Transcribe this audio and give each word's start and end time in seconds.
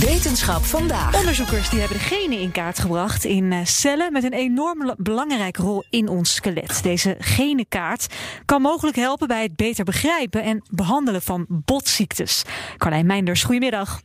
Wetenschap 0.00 0.64
vandaag. 0.64 1.16
Onderzoekers 1.16 1.70
die 1.70 1.78
hebben 1.80 1.98
de 1.98 2.04
genen 2.04 2.38
in 2.38 2.52
kaart 2.52 2.78
gebracht 2.78 3.24
in 3.24 3.52
eh, 3.52 3.64
cellen 3.64 4.12
met 4.12 4.24
een 4.24 4.32
enorm 4.32 4.94
belangrijke 4.96 5.62
rol 5.62 5.84
in 5.90 6.08
ons 6.08 6.34
skelet. 6.34 6.82
Deze 6.82 7.16
genenkaart 7.18 8.06
kan 8.44 8.62
mogelijk 8.62 8.96
helpen 8.96 9.28
bij 9.28 9.42
het 9.42 9.56
beter 9.56 9.84
begrijpen 9.84 10.42
en 10.42 10.62
behandelen 10.70 11.22
van 11.22 11.46
botziektes. 11.48 12.42
Carlijn 12.76 13.06
Meinders, 13.06 13.42
goedemiddag. 13.42 14.00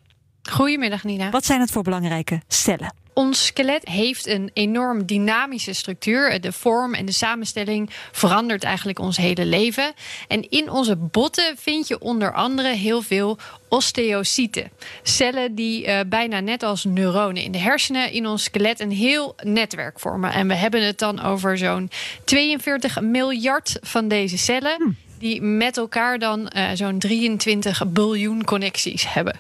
Goedemiddag 0.50 1.04
Nina. 1.04 1.30
Wat 1.30 1.46
zijn 1.46 1.60
het 1.60 1.72
voor 1.72 1.84
belangrijke 1.84 2.42
cellen? 2.48 3.05
Ons 3.16 3.46
skelet 3.46 3.88
heeft 3.88 4.28
een 4.28 4.50
enorm 4.54 5.06
dynamische 5.06 5.74
structuur. 5.74 6.42
De 6.42 6.52
vorm 6.52 6.94
en 6.94 7.06
de 7.06 7.12
samenstelling 7.12 7.90
verandert 8.12 8.64
eigenlijk 8.64 9.00
ons 9.00 9.18
hele 9.18 9.46
leven. 9.46 9.94
En 10.28 10.50
in 10.50 10.70
onze 10.70 10.96
botten 10.96 11.56
vind 11.58 11.88
je 11.88 12.00
onder 12.00 12.34
andere 12.34 12.74
heel 12.74 13.02
veel 13.02 13.38
osteocyten. 13.70 14.72
Cellen 15.04 15.56
die 15.56 15.88
uh, 15.88 16.00
bijna 16.08 16.40
net 16.40 16.64
als 16.64 16.84
neuronen 16.84 17.44
in 17.44 17.52
de 17.52 17.58
hersenen 17.58 18.12
in 18.12 18.28
ons 18.28 18.44
skelet 18.44 18.80
een 18.80 18.92
heel 18.92 19.36
netwerk 19.44 20.00
vormen. 20.00 20.32
En 20.32 20.48
we 20.48 20.56
hebben 20.56 20.86
het 20.86 21.00
dan 21.00 21.22
over 21.22 21.58
zo'n 21.58 21.90
42 22.24 23.02
miljard 23.02 23.78
van 23.82 24.08
deze 24.08 24.38
cellen. 24.38 24.76
Hm 24.78 25.05
die 25.18 25.42
met 25.42 25.78
elkaar 25.78 26.20
dan 26.20 26.52
uh, 26.56 26.70
zo'n 26.74 27.00
23 27.00 27.88
biljoen 27.88 28.44
connecties 28.44 29.14
hebben. 29.14 29.40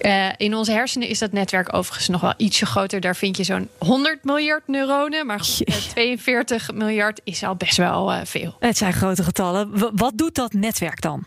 Uh, 0.00 0.28
in 0.36 0.54
onze 0.54 0.72
hersenen 0.72 1.08
is 1.08 1.18
dat 1.18 1.32
netwerk 1.32 1.74
overigens 1.74 2.08
nog 2.08 2.20
wel 2.20 2.34
ietsje 2.36 2.66
groter. 2.66 3.00
Daar 3.00 3.16
vind 3.16 3.36
je 3.36 3.44
zo'n 3.44 3.68
100 3.78 4.24
miljard 4.24 4.62
neuronen. 4.66 5.26
Maar 5.26 5.40
goed, 5.40 5.68
uh, 5.68 5.74
42 5.74 6.72
miljard 6.72 7.20
is 7.24 7.42
al 7.42 7.54
best 7.54 7.76
wel 7.76 8.12
eh, 8.12 8.20
veel. 8.24 8.56
Het 8.58 8.76
zijn 8.76 8.92
grote 8.92 9.22
getallen. 9.22 9.78
W 9.78 9.84
wat 9.94 10.18
doet 10.18 10.34
dat 10.34 10.52
netwerk 10.52 11.00
dan? 11.00 11.24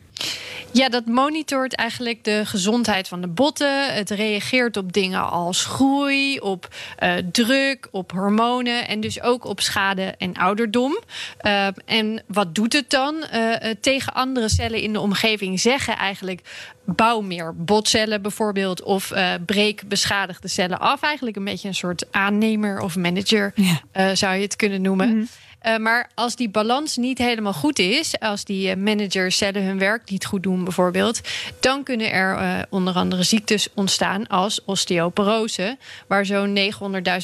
Ja, 0.72 0.90
dat 0.90 1.06
monitort 1.06 1.76
eigenlijk 1.76 2.23
de 2.23 2.42
gezondheid 2.46 3.08
van 3.08 3.22
de 3.22 3.28
botten. 3.28 3.94
Het 3.94 4.10
reageert 4.10 4.78
op 4.78 4.94
dingen 4.94 5.30
als 5.30 5.66
groei, 5.66 6.40
op 6.40 6.68
uh, 7.04 7.14
druk, 7.32 7.88
op 7.92 8.12
hormonen 8.12 8.88
en 8.88 9.00
dus 9.00 9.22
ook 9.22 9.46
op 9.46 9.59
schade 9.59 10.16
en 10.18 10.34
ouderdom. 10.34 11.00
Uh, 11.42 11.68
en 11.86 12.24
wat 12.28 12.56
doet 12.56 12.74
het 12.74 12.90
dan? 12.90 13.16
Uh, 13.34 13.54
tegen 13.82 14.14
andere 14.14 14.50
cellen 14.50 14.82
in 14.82 14.94
de 14.94 15.00
omgeving 15.00 15.59
zeggen 15.59 15.98
eigenlijk 15.98 16.42
bouw 16.86 17.22
meer 17.22 17.56
botcellen 17.56 18.22
bijvoorbeeld 18.22 18.84
of 18.84 19.14
breek 19.46 19.88
beschadigde 19.88 20.48
cellen 20.48 20.80
af. 20.80 21.02
Eigenlijk 21.02 21.38
een 21.38 21.44
beetje 21.44 21.68
een 21.68 21.76
soort 21.76 22.06
aannemer 22.12 22.80
of 22.80 22.96
manager 22.96 23.54
ja. 23.56 24.16
zou 24.16 24.36
je 24.36 24.42
het 24.42 24.56
kunnen 24.56 24.81
noemen. 24.81 25.08
Mm 25.08 25.14
-hmm. 25.14 25.28
Uh, 25.68 25.78
maar 25.78 26.10
als 26.16 26.36
die 26.36 26.50
balans 26.50 26.98
niet 26.98 27.18
helemaal 27.18 27.54
goed 27.54 27.80
is, 27.80 28.20
als 28.20 28.44
die 28.44 28.70
uh, 28.70 28.76
managers 28.76 29.38
cellen 29.38 29.64
hun 29.64 29.80
werk 29.80 30.09
niet 30.09 30.26
goed 30.26 30.44
doen, 30.44 30.64
bijvoorbeeld, 30.64 31.22
dan 31.59 31.84
kunnen 31.84 32.12
er 32.12 32.42
uh, 32.42 32.59
onder 32.70 32.94
andere 32.94 33.24
ziektes 33.24 33.68
ontstaan 33.76 34.28
als 34.28 34.66
osteoporose, 34.66 35.78
waar 36.08 36.26
zo'n 36.26 36.58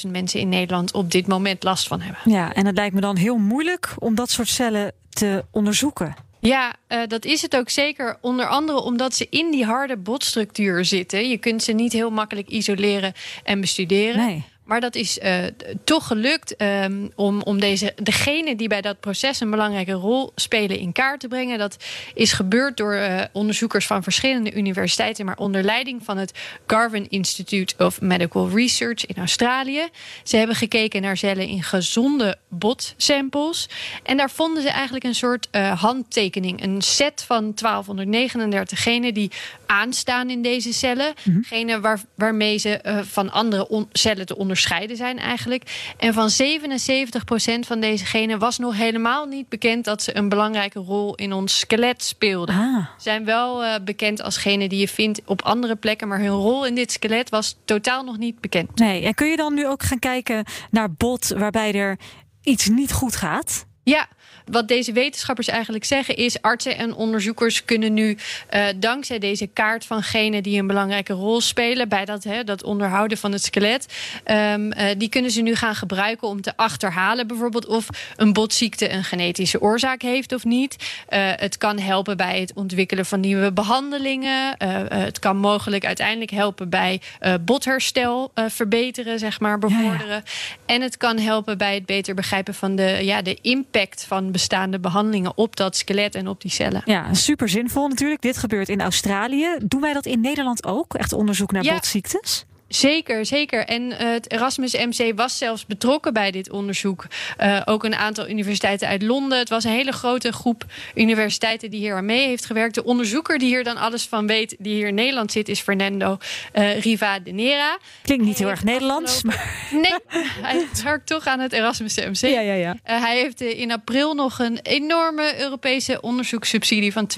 900.000 0.05 0.11
mensen 0.11 0.39
in 0.39 0.49
Nederland 0.49 0.93
op 0.93 1.11
dit 1.11 1.27
moment 1.27 1.63
last 1.63 1.87
van 1.87 2.01
hebben. 2.01 2.21
Ja, 2.33 2.53
en 2.53 2.65
het 2.65 2.75
lijkt 2.75 2.95
me 2.95 3.01
dan 3.01 3.15
heel 3.15 3.37
moeilijk 3.37 3.95
om 3.99 4.15
dat 4.15 4.29
soort 4.29 4.47
cellen 4.47 4.91
te 5.09 5.45
onderzoeken. 5.51 6.15
Ja, 6.39 6.73
uh, 6.89 6.99
dat 7.07 7.25
is 7.25 7.41
het 7.41 7.55
ook 7.55 7.69
zeker. 7.69 8.17
Onder 8.21 8.47
andere 8.47 8.81
omdat 8.81 9.15
ze 9.15 9.27
in 9.29 9.51
die 9.51 9.65
harde 9.65 9.97
botstructuur 9.97 10.85
zitten. 10.85 11.29
Je 11.29 11.37
kunt 11.37 11.63
ze 11.63 11.71
niet 11.71 11.93
heel 11.93 12.09
makkelijk 12.09 12.47
isoleren 12.47 13.13
en 13.43 13.61
bestuderen. 13.61 14.25
Nee. 14.25 14.45
Maar 14.63 14.81
dat 14.81 14.95
is 14.95 15.17
uh, 15.17 15.35
toch 15.83 16.07
gelukt 16.07 16.61
um, 16.61 17.11
om, 17.15 17.41
om 17.41 17.59
deze, 17.59 17.93
degenen 17.95 18.57
die 18.57 18.67
bij 18.67 18.81
dat 18.81 18.99
proces 18.99 19.39
een 19.39 19.49
belangrijke 19.49 19.91
rol 19.91 20.31
spelen 20.35 20.79
in 20.79 20.91
kaart 20.91 21.19
te 21.19 21.27
brengen. 21.27 21.57
Dat 21.57 21.77
is 22.13 22.31
gebeurd 22.31 22.77
door 22.77 22.95
uh, 22.95 23.21
onderzoekers 23.31 23.85
van 23.87 24.03
verschillende 24.03 24.53
universiteiten, 24.53 25.25
maar 25.25 25.37
onder 25.37 25.63
leiding 25.63 26.03
van 26.03 26.17
het 26.17 26.39
Garvan 26.67 27.05
Institute 27.09 27.73
of 27.77 28.01
Medical 28.01 28.49
Research 28.49 29.05
in 29.05 29.15
Australië. 29.15 29.87
Ze 30.23 30.37
hebben 30.37 30.55
gekeken 30.55 31.01
naar 31.01 31.17
cellen 31.17 31.47
in 31.47 31.63
gezonde 31.63 32.37
botsamples. 32.47 33.69
En 34.03 34.17
daar 34.17 34.31
vonden 34.31 34.63
ze 34.63 34.69
eigenlijk 34.69 35.03
een 35.03 35.15
soort 35.15 35.47
uh, 35.51 35.81
handtekening. 35.81 36.63
Een 36.63 36.81
set 36.81 37.23
van 37.27 37.51
1239 37.55 38.83
genen 38.83 39.13
die 39.13 39.31
aanstaan 39.65 40.29
in 40.29 40.41
deze 40.41 40.73
cellen. 40.73 41.13
Mm 41.23 41.33
-hmm. 41.33 41.43
Genen 41.43 41.81
waar, 41.81 42.01
waarmee 42.15 42.57
ze 42.57 43.03
van 43.09 43.31
andere 43.31 43.87
cellen 43.91 44.25
te 44.25 44.35
onderzoeken 44.35 44.51
onderscheiden 44.53 44.97
zijn 44.97 45.19
eigenlijk. 45.19 45.93
En 45.97 46.13
van 46.13 46.29
77% 46.31 47.59
van 47.59 47.79
deze 47.79 48.05
genen 48.05 48.39
was 48.39 48.57
nog 48.57 48.75
helemaal 48.75 49.25
niet 49.25 49.49
bekend 49.49 49.85
dat 49.85 50.03
ze 50.03 50.17
een 50.17 50.29
belangrijke 50.29 50.79
rol 50.79 51.15
in 51.15 51.33
ons 51.33 51.59
skelet 51.59 52.03
speelden. 52.03 52.55
Ah. 52.55 52.87
Zijn 52.97 53.25
wel 53.25 53.63
uh, 53.63 53.75
bekend 53.85 54.21
als 54.21 54.37
genen 54.37 54.69
die 54.69 54.79
je 54.79 54.87
vindt 54.87 55.21
op 55.25 55.41
andere 55.41 55.75
plekken, 55.75 56.07
maar 56.07 56.19
hun 56.19 56.29
rol 56.29 56.65
in 56.65 56.75
dit 56.75 56.91
skelet 56.91 57.29
was 57.29 57.57
totaal 57.65 58.03
nog 58.03 58.17
niet 58.17 58.41
bekend. 58.41 58.79
Nee, 58.79 59.05
en 59.05 59.13
kun 59.13 59.27
je 59.27 59.35
dan 59.35 59.53
nu 59.53 59.67
ook 59.67 59.83
gaan 59.83 59.99
kijken 59.99 60.45
naar 60.71 60.93
bot 60.93 61.27
waarbij 61.27 61.73
er 61.73 61.97
iets 62.41 62.67
niet 62.67 62.91
goed 62.91 63.15
gaat? 63.15 63.65
Ja, 63.83 64.07
wat 64.45 64.67
deze 64.67 64.91
wetenschappers 64.91 65.47
eigenlijk 65.47 65.85
zeggen 65.85 66.15
is... 66.15 66.41
artsen 66.41 66.77
en 66.77 66.95
onderzoekers 66.95 67.65
kunnen 67.65 67.93
nu 67.93 68.17
uh, 68.53 68.65
dankzij 68.75 69.19
deze 69.19 69.47
kaart 69.47 69.85
van 69.85 70.03
genen... 70.03 70.43
die 70.43 70.59
een 70.59 70.67
belangrijke 70.67 71.13
rol 71.13 71.41
spelen 71.41 71.89
bij 71.89 72.05
dat, 72.05 72.23
hè, 72.23 72.43
dat 72.43 72.63
onderhouden 72.63 73.17
van 73.17 73.31
het 73.31 73.43
skelet... 73.43 73.87
Um, 74.31 74.73
uh, 74.73 74.85
die 74.97 75.09
kunnen 75.09 75.31
ze 75.31 75.41
nu 75.41 75.55
gaan 75.55 75.75
gebruiken 75.75 76.27
om 76.27 76.41
te 76.41 76.53
achterhalen... 76.55 77.27
bijvoorbeeld 77.27 77.65
of 77.65 77.87
een 78.15 78.33
botziekte 78.33 78.91
een 78.91 79.03
genetische 79.03 79.61
oorzaak 79.61 80.01
heeft 80.01 80.33
of 80.33 80.43
niet. 80.43 80.75
Uh, 81.09 81.31
het 81.35 81.57
kan 81.57 81.79
helpen 81.79 82.17
bij 82.17 82.39
het 82.39 82.53
ontwikkelen 82.53 83.05
van 83.05 83.19
nieuwe 83.19 83.51
behandelingen. 83.51 84.55
het 84.93 85.19
kan 85.19 85.37
mogelijk 85.37 85.85
uiteindelijk 85.85 86.31
helpen 86.31 86.69
bij 86.69 87.01
botherstel 87.41 88.31
verbeteren, 88.47 89.19
zeg 89.19 89.39
maar, 89.39 89.59
bevorderen. 89.59 90.07
Ja, 90.07 90.13
ja. 90.13 90.23
En 90.65 90.81
het 90.81 90.97
kan 90.97 91.17
helpen 91.17 91.57
bij 91.57 91.73
het 91.73 91.85
beter 91.85 92.15
begrijpen 92.15 92.53
van 92.53 92.75
de, 92.75 92.99
ja, 93.01 93.21
de 93.21 93.37
impact 93.41 93.72
van 94.07 94.31
bestaande 94.31 94.79
behandelingen 94.79 95.37
op 95.37 95.55
dat 95.55 95.75
skelet 95.75 96.15
en 96.15 96.27
op 96.27 96.41
die 96.41 96.51
cellen. 96.51 96.81
Ja, 96.85 97.13
super 97.13 97.49
zinvol 97.49 97.87
natuurlijk. 97.87 98.21
Dit 98.21 98.37
gebeurt 98.37 98.69
in 98.69 98.81
Australië. 98.81 99.47
Doen 99.63 99.81
wij 99.81 99.93
dat 99.93 100.05
in 100.05 100.21
Nederland 100.21 100.65
ook? 100.65 100.93
Echt 100.93 101.13
onderzoek 101.13 101.51
naar 101.51 101.63
ja. 101.63 101.73
botziektes? 101.73 102.45
Zeker, 102.75 103.25
zeker. 103.25 103.65
En 103.65 103.81
uh, 103.81 103.97
het 103.97 104.31
Erasmus 104.31 104.73
MC 104.73 105.11
was 105.15 105.37
zelfs 105.37 105.65
betrokken 105.65 106.13
bij 106.13 106.31
dit 106.31 106.51
onderzoek. 106.51 107.05
Uh, 107.41 107.61
ook 107.65 107.83
een 107.83 107.95
aantal 107.95 108.29
universiteiten 108.29 108.87
uit 108.87 109.01
Londen. 109.01 109.37
Het 109.37 109.49
was 109.49 109.63
een 109.63 109.71
hele 109.71 109.91
grote 109.91 110.31
groep 110.31 110.65
universiteiten 110.95 111.69
die 111.69 111.79
hier 111.79 111.95
aan 111.95 112.05
mee 112.05 112.27
heeft 112.27 112.45
gewerkt. 112.45 112.75
De 112.75 112.83
onderzoeker 112.83 113.37
die 113.37 113.47
hier 113.47 113.63
dan 113.63 113.77
alles 113.77 114.05
van 114.05 114.27
weet, 114.27 114.55
die 114.59 114.73
hier 114.73 114.87
in 114.87 114.95
Nederland 114.95 115.31
zit, 115.31 115.49
is 115.49 115.59
Fernando 115.59 116.17
uh, 116.53 116.79
Riva 116.81 117.19
de 117.19 117.31
Nera. 117.31 117.77
Klinkt 118.01 118.25
niet 118.25 118.37
heel 118.37 118.49
erg 118.49 118.63
Nederlands. 118.63 119.23
Maar... 119.23 119.69
Nee, 119.71 119.99
hij 120.47 120.67
werkt 120.83 121.07
toch 121.07 121.25
aan 121.25 121.39
het 121.39 121.53
Erasmus 121.53 121.95
MC. 121.95 122.15
Ja, 122.15 122.39
ja, 122.39 122.53
ja. 122.53 122.75
hij 122.83 123.17
heeft 123.17 123.41
in 123.41 123.71
april 123.71 124.13
nog 124.13 124.39
een 124.39 124.59
enorme 124.61 125.39
Europese 125.39 126.01
onderzoekssubsidie 126.01 126.93
van 126.93 127.09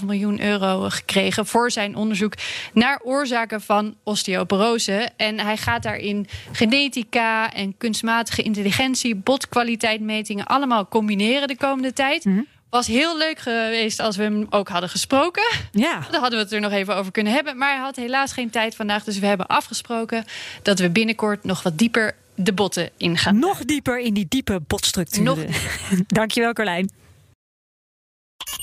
2,5 0.00 0.04
miljoen 0.04 0.42
euro 0.42 0.88
gekregen 0.88 1.46
voor 1.46 1.70
zijn 1.70 1.96
onderzoek 1.96 2.34
naar 2.72 3.00
oorzaken 3.04 3.60
van 3.60 3.96
osteoporose. 4.04 5.01
En 5.16 5.38
hij 5.38 5.56
gaat 5.56 5.82
daarin 5.82 6.26
genetica 6.52 7.52
en 7.52 7.76
kunstmatige 7.78 8.42
intelligentie, 8.42 9.14
botkwaliteitmetingen 9.14 10.46
allemaal 10.46 10.88
combineren 10.88 11.48
de 11.48 11.56
komende 11.56 11.92
tijd. 11.92 12.24
Mm 12.24 12.34
-hmm. 12.34 12.46
Was 12.70 12.86
heel 12.86 13.18
leuk 13.18 13.38
geweest 13.38 14.00
als 14.00 14.16
we 14.16 14.22
hem 14.22 14.46
ook 14.50 14.68
hadden 14.68 14.88
gesproken. 14.88 15.42
Ja. 15.72 16.00
Dan 16.10 16.20
hadden 16.20 16.38
we 16.38 16.44
het 16.44 16.52
er 16.52 16.60
nog 16.60 16.72
even 16.72 16.96
over 16.96 17.12
kunnen 17.12 17.32
hebben. 17.32 17.56
Maar 17.56 17.72
hij 17.72 17.82
had 17.82 17.96
helaas 17.96 18.32
geen 18.32 18.50
tijd 18.50 18.76
vandaag. 18.76 19.04
Dus 19.04 19.18
we 19.18 19.26
hebben 19.26 19.46
afgesproken 19.46 20.24
dat 20.62 20.78
we 20.78 20.90
binnenkort 20.90 21.44
nog 21.44 21.62
wat 21.62 21.78
dieper 21.78 22.14
de 22.34 22.52
botten 22.52 22.90
ingaan. 22.96 23.38
Nog 23.38 23.64
dieper 23.64 24.00
in 24.00 24.14
die 24.14 24.26
diepe 24.28 24.60
botstructuren. 24.66 25.24
Nog... 25.24 25.38
Dankjewel, 26.06 26.52
Carlijn. 26.52 26.90